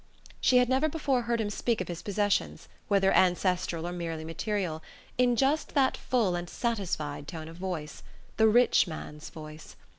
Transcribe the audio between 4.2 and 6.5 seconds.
material, in just that full and